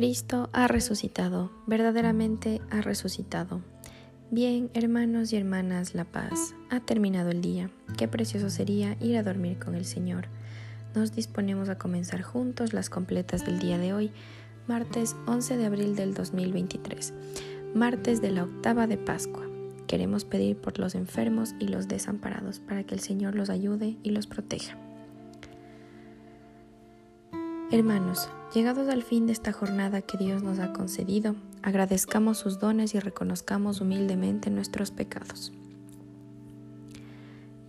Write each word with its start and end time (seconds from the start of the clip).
Cristo 0.00 0.48
ha 0.54 0.66
resucitado, 0.66 1.52
verdaderamente 1.66 2.62
ha 2.70 2.80
resucitado. 2.80 3.60
Bien, 4.30 4.70
hermanos 4.72 5.30
y 5.30 5.36
hermanas, 5.36 5.94
la 5.94 6.06
paz. 6.06 6.54
Ha 6.70 6.80
terminado 6.80 7.28
el 7.28 7.42
día. 7.42 7.70
Qué 7.98 8.08
precioso 8.08 8.48
sería 8.48 8.96
ir 9.02 9.18
a 9.18 9.22
dormir 9.22 9.58
con 9.58 9.74
el 9.74 9.84
Señor. 9.84 10.28
Nos 10.94 11.12
disponemos 11.12 11.68
a 11.68 11.76
comenzar 11.76 12.22
juntos 12.22 12.72
las 12.72 12.88
completas 12.88 13.44
del 13.44 13.58
día 13.58 13.76
de 13.76 13.92
hoy, 13.92 14.10
martes 14.66 15.16
11 15.26 15.58
de 15.58 15.66
abril 15.66 15.94
del 15.96 16.14
2023, 16.14 17.12
martes 17.74 18.22
de 18.22 18.30
la 18.30 18.44
octava 18.44 18.86
de 18.86 18.96
Pascua. 18.96 19.46
Queremos 19.86 20.24
pedir 20.24 20.56
por 20.56 20.78
los 20.78 20.94
enfermos 20.94 21.54
y 21.60 21.68
los 21.68 21.88
desamparados 21.88 22.58
para 22.58 22.84
que 22.84 22.94
el 22.94 23.00
Señor 23.00 23.34
los 23.34 23.50
ayude 23.50 23.98
y 24.02 24.12
los 24.12 24.26
proteja. 24.26 24.78
Hermanos, 27.72 28.28
llegados 28.52 28.88
al 28.88 29.04
fin 29.04 29.26
de 29.26 29.32
esta 29.32 29.52
jornada 29.52 30.02
que 30.02 30.18
Dios 30.18 30.42
nos 30.42 30.58
ha 30.58 30.72
concedido, 30.72 31.36
agradezcamos 31.62 32.36
sus 32.36 32.58
dones 32.58 32.96
y 32.96 32.98
reconozcamos 32.98 33.80
humildemente 33.80 34.50
nuestros 34.50 34.90
pecados. 34.90 35.52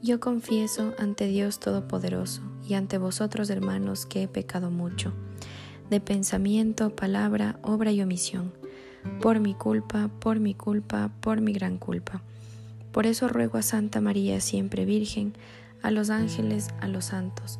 Yo 0.02 0.20
confieso 0.20 0.96
ante 0.98 1.28
Dios 1.28 1.60
Todopoderoso 1.60 2.42
y 2.68 2.74
ante 2.74 2.98
vosotros, 2.98 3.52
hermanos, 3.52 4.08
que 4.08 4.24
he 4.24 4.28
pecado 4.28 4.72
mucho, 4.72 5.14
de 5.92 6.00
pensamiento, 6.00 6.96
palabra, 6.96 7.60
obra 7.62 7.92
y 7.92 8.02
omisión, 8.02 8.54
por 9.22 9.40
mi 9.40 9.54
culpa, 9.54 10.10
por 10.20 10.40
mi 10.40 10.56
culpa, 10.56 11.12
por 11.22 11.42
mi 11.42 11.54
gran 11.54 11.78
culpa. 11.78 12.24
Por 12.92 13.06
eso 13.06 13.28
ruego 13.28 13.60
a 13.60 13.62
Santa 13.62 14.02
María, 14.02 14.42
siempre 14.42 14.84
Virgen, 14.84 15.34
a 15.84 15.92
los 15.92 16.10
ángeles, 16.10 16.70
a 16.80 16.88
los 16.88 17.06
santos, 17.06 17.60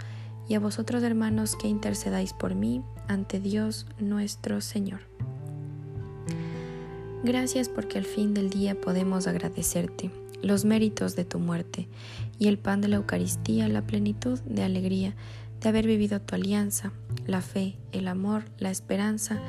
y 0.52 0.56
a 0.56 0.60
vosotros 0.60 1.02
hermanos 1.04 1.56
que 1.56 1.70
intercedáis 1.70 2.34
por 2.34 2.56
mí 2.56 2.82
ante 3.08 3.40
Dios 3.40 3.86
nuestro 4.00 4.60
Señor. 4.60 5.00
Gracias 7.24 7.70
porque 7.70 7.98
al 7.98 8.04
fin 8.04 8.34
del 8.34 8.50
día 8.50 8.76
podemos 8.76 9.28
agradecerte 9.28 10.12
los 10.42 10.66
méritos 10.66 11.16
de 11.16 11.24
tu 11.24 11.40
muerte 11.40 11.88
y 12.38 12.50
el 12.50 12.58
pan 12.58 12.82
de 12.82 12.90
la 12.90 12.98
Eucaristía, 12.98 13.70
la 13.70 13.84
plenitud 13.84 14.42
de 14.42 14.64
alegría 14.64 15.16
de 15.62 15.70
haber 15.70 15.88
vivido 15.88 16.20
tu 16.20 16.36
alianza, 16.36 16.92
la 17.26 17.40
fe, 17.40 17.78
el 17.94 18.10
amor, 18.10 18.44
la 18.58 18.72
esperanza 18.72 19.40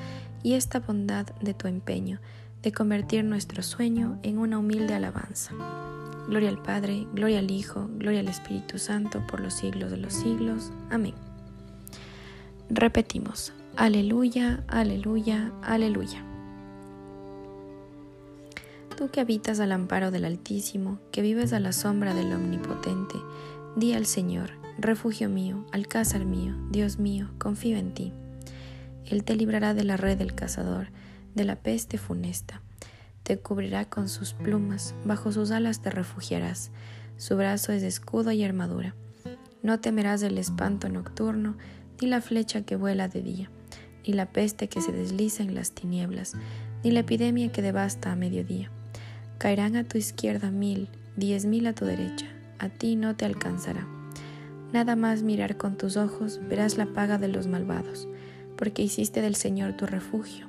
y 0.44 0.52
esta 0.52 0.78
bondad 0.78 1.26
de 1.40 1.52
tu 1.52 1.66
empeño 1.66 2.20
de 2.62 2.72
convertir 2.72 3.24
nuestro 3.24 3.62
sueño 3.62 4.18
en 4.22 4.38
una 4.38 4.58
humilde 4.58 4.94
alabanza. 4.94 5.52
Gloria 6.28 6.48
al 6.48 6.62
Padre, 6.62 7.06
gloria 7.12 7.40
al 7.40 7.50
Hijo, 7.50 7.88
gloria 7.96 8.20
al 8.20 8.28
Espíritu 8.28 8.78
Santo 8.78 9.26
por 9.26 9.40
los 9.40 9.54
siglos 9.54 9.90
de 9.90 9.96
los 9.96 10.12
siglos. 10.12 10.70
Amén. 10.90 11.14
Repetimos, 12.70 13.52
aleluya, 13.76 14.62
aleluya, 14.68 15.52
aleluya. 15.62 16.24
Tú 18.96 19.10
que 19.10 19.20
habitas 19.20 19.58
al 19.58 19.72
amparo 19.72 20.10
del 20.10 20.24
Altísimo, 20.24 20.98
que 21.10 21.22
vives 21.22 21.52
a 21.52 21.60
la 21.60 21.72
sombra 21.72 22.14
del 22.14 22.32
Omnipotente, 22.32 23.16
di 23.74 23.94
al 23.94 24.06
Señor, 24.06 24.50
refugio 24.78 25.28
mío, 25.28 25.66
alcázar 25.72 26.24
mío, 26.24 26.54
Dios 26.70 26.98
mío, 26.98 27.28
confío 27.38 27.76
en 27.76 27.94
ti. 27.94 28.12
Él 29.04 29.24
te 29.24 29.34
librará 29.34 29.74
de 29.74 29.84
la 29.84 29.96
red 29.96 30.16
del 30.16 30.34
cazador, 30.34 30.88
de 31.34 31.44
la 31.44 31.56
peste 31.56 31.98
funesta 31.98 32.62
te 33.22 33.38
cubrirá 33.38 33.84
con 33.84 34.08
sus 34.08 34.32
plumas, 34.34 34.94
bajo 35.04 35.32
sus 35.32 35.50
alas 35.52 35.80
te 35.80 35.90
refugiarás, 35.90 36.70
su 37.16 37.36
brazo 37.36 37.72
es 37.72 37.82
escudo 37.82 38.32
y 38.32 38.42
armadura. 38.42 38.94
No 39.62 39.78
temerás 39.78 40.20
del 40.20 40.38
espanto 40.38 40.88
nocturno, 40.88 41.56
ni 42.00 42.08
la 42.08 42.20
flecha 42.20 42.62
que 42.62 42.74
vuela 42.74 43.06
de 43.06 43.22
día, 43.22 43.50
ni 44.04 44.12
la 44.12 44.26
peste 44.26 44.68
que 44.68 44.80
se 44.80 44.90
desliza 44.90 45.44
en 45.44 45.54
las 45.54 45.70
tinieblas, 45.70 46.34
ni 46.82 46.90
la 46.90 47.00
epidemia 47.00 47.52
que 47.52 47.62
devasta 47.62 48.10
a 48.10 48.16
mediodía. 48.16 48.70
Caerán 49.38 49.76
a 49.76 49.84
tu 49.84 49.98
izquierda 49.98 50.50
mil, 50.50 50.88
diez 51.16 51.44
mil 51.44 51.66
a 51.68 51.74
tu 51.74 51.84
derecha, 51.84 52.26
a 52.58 52.70
ti 52.70 52.96
no 52.96 53.14
te 53.14 53.24
alcanzará. 53.24 53.86
Nada 54.72 54.96
más 54.96 55.22
mirar 55.22 55.56
con 55.58 55.76
tus 55.76 55.96
ojos 55.96 56.40
verás 56.48 56.76
la 56.76 56.86
paga 56.86 57.18
de 57.18 57.28
los 57.28 57.46
malvados, 57.46 58.08
porque 58.56 58.82
hiciste 58.82 59.20
del 59.20 59.36
Señor 59.36 59.76
tu 59.76 59.86
refugio, 59.86 60.48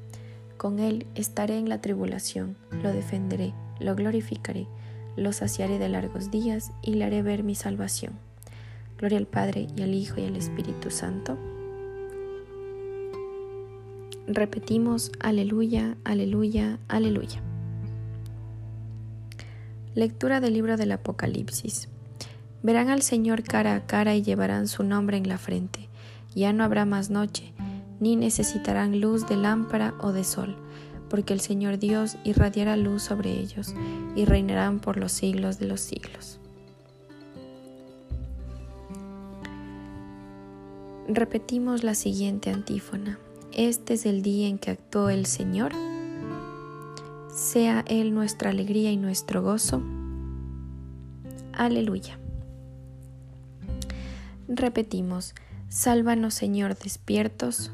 Con 0.61 0.77
él 0.77 1.07
estaré 1.15 1.57
en 1.57 1.69
la 1.69 1.81
tribulación, 1.81 2.55
lo 2.83 2.93
defenderé 2.93 3.55
lo 3.81 3.95
glorificaré, 3.95 4.67
lo 5.15 5.33
saciaré 5.33 5.79
de 5.79 5.89
largos 5.89 6.29
días 6.29 6.71
y 6.83 6.93
le 6.93 7.05
haré 7.05 7.23
ver 7.23 7.43
mi 7.43 7.55
salvación. 7.55 8.13
Gloria 8.99 9.17
al 9.17 9.25
Padre 9.25 9.65
y 9.75 9.81
al 9.81 9.95
Hijo 9.95 10.21
y 10.21 10.25
al 10.25 10.35
Espíritu 10.35 10.91
Santo. 10.91 11.37
Repetimos, 14.27 15.11
aleluya, 15.19 15.97
aleluya, 16.03 16.77
aleluya. 16.87 17.41
Lectura 19.95 20.39
del 20.39 20.53
libro 20.53 20.77
del 20.77 20.91
Apocalipsis. 20.91 21.89
Verán 22.61 22.89
al 22.89 23.01
Señor 23.01 23.41
cara 23.41 23.73
a 23.73 23.87
cara 23.87 24.13
y 24.13 24.21
llevarán 24.21 24.67
su 24.67 24.83
nombre 24.83 25.17
en 25.17 25.27
la 25.27 25.39
frente. 25.39 25.89
Ya 26.35 26.53
no 26.53 26.63
habrá 26.63 26.85
más 26.85 27.09
noche, 27.09 27.51
ni 28.01 28.17
necesitarán 28.17 28.99
luz 28.99 29.25
de 29.27 29.37
lámpara 29.37 29.93
o 30.01 30.11
de 30.11 30.25
sol 30.25 30.57
porque 31.11 31.33
el 31.33 31.41
Señor 31.41 31.77
Dios 31.77 32.15
irradiará 32.23 32.77
luz 32.77 33.03
sobre 33.03 33.31
ellos 33.31 33.75
y 34.15 34.23
reinarán 34.23 34.79
por 34.79 34.95
los 34.95 35.11
siglos 35.11 35.59
de 35.59 35.65
los 35.65 35.81
siglos. 35.81 36.39
Repetimos 41.09 41.83
la 41.83 41.95
siguiente 41.95 42.49
antífona. 42.49 43.19
Este 43.51 43.95
es 43.95 44.05
el 44.05 44.21
día 44.21 44.47
en 44.47 44.57
que 44.57 44.71
actuó 44.71 45.09
el 45.09 45.25
Señor. 45.25 45.73
Sea 47.35 47.83
Él 47.89 48.13
nuestra 48.13 48.51
alegría 48.51 48.89
y 48.89 48.95
nuestro 48.95 49.41
gozo. 49.41 49.81
Aleluya. 51.51 52.17
Repetimos, 54.47 55.35
sálvanos 55.67 56.35
Señor 56.35 56.77
despiertos 56.77 57.73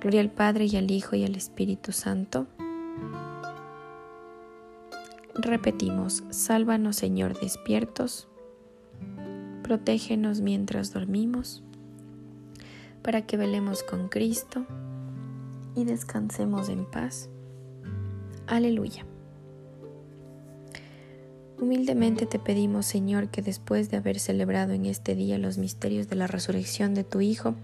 Gloria 0.00 0.22
al 0.22 0.30
Padre 0.30 0.64
y 0.64 0.76
al 0.76 0.90
Hijo 0.90 1.14
y 1.14 1.24
al 1.24 1.36
Espíritu 1.36 1.92
Santo. 1.92 2.46
Repetimos, 5.34 6.24
sálvanos 6.30 6.96
Señor 6.96 7.38
despiertos, 7.38 8.26
protégenos 9.62 10.40
mientras 10.40 10.94
dormimos, 10.94 11.62
para 13.02 13.26
que 13.26 13.36
velemos 13.36 13.82
con 13.82 14.08
Cristo 14.08 14.64
y 15.76 15.84
descansemos 15.84 16.70
en 16.70 16.90
paz. 16.90 17.28
Aleluya. 18.46 19.04
Humildemente 21.60 22.24
te 22.24 22.38
pedimos, 22.38 22.86
Señor, 22.86 23.28
que 23.28 23.42
después 23.42 23.90
de 23.90 23.98
haber 23.98 24.18
celebrado 24.18 24.72
en 24.72 24.86
este 24.86 25.14
día 25.14 25.36
los 25.36 25.58
misterios 25.58 26.08
de 26.08 26.16
la 26.16 26.26
resurrección 26.26 26.94
de 26.94 27.04
tu 27.04 27.20
Hijo, 27.20 27.54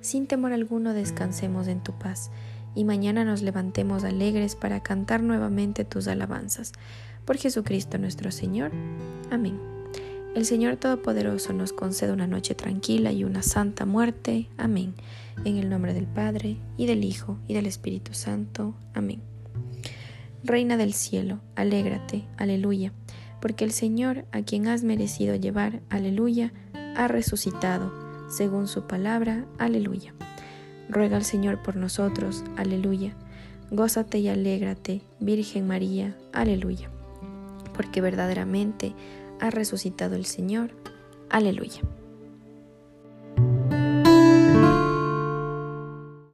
sin 0.00 0.28
temor 0.28 0.52
alguno 0.52 0.94
descansemos 0.94 1.66
en 1.66 1.82
tu 1.82 1.98
paz, 1.98 2.30
y 2.76 2.84
mañana 2.84 3.24
nos 3.24 3.42
levantemos 3.42 4.04
alegres 4.04 4.54
para 4.54 4.84
cantar 4.84 5.24
nuevamente 5.24 5.84
tus 5.84 6.06
alabanzas. 6.06 6.70
Por 7.24 7.38
Jesucristo 7.38 7.98
nuestro 7.98 8.30
Señor. 8.30 8.70
Amén. 9.32 9.58
El 10.36 10.46
Señor 10.46 10.76
Todopoderoso 10.76 11.52
nos 11.52 11.72
concede 11.72 12.12
una 12.12 12.28
noche 12.28 12.54
tranquila 12.54 13.10
y 13.10 13.24
una 13.24 13.42
santa 13.42 13.84
muerte. 13.84 14.48
Amén. 14.58 14.94
En 15.44 15.56
el 15.56 15.68
nombre 15.68 15.92
del 15.92 16.06
Padre, 16.06 16.56
y 16.76 16.86
del 16.86 17.02
Hijo, 17.02 17.36
y 17.48 17.54
del 17.54 17.66
Espíritu 17.66 18.14
Santo. 18.14 18.76
Amén. 18.94 19.20
Reina 20.42 20.78
del 20.78 20.94
cielo, 20.94 21.40
alégrate, 21.54 22.24
aleluya, 22.38 22.94
porque 23.40 23.64
el 23.64 23.72
Señor, 23.72 24.24
a 24.32 24.42
quien 24.42 24.68
has 24.68 24.82
merecido 24.82 25.34
llevar, 25.34 25.80
aleluya, 25.88 26.52
ha 26.96 27.08
resucitado, 27.08 27.92
según 28.28 28.68
su 28.68 28.86
palabra, 28.86 29.46
aleluya. 29.58 30.14
Ruega 30.88 31.16
al 31.16 31.24
Señor 31.24 31.62
por 31.62 31.76
nosotros, 31.76 32.44
aleluya. 32.56 33.14
Gózate 33.70 34.18
y 34.18 34.28
alégrate, 34.28 35.02
Virgen 35.20 35.66
María, 35.66 36.16
aleluya. 36.32 36.90
Porque 37.74 38.00
verdaderamente 38.00 38.94
ha 39.40 39.50
resucitado 39.50 40.16
el 40.16 40.26
Señor, 40.26 40.70
aleluya. 41.28 41.80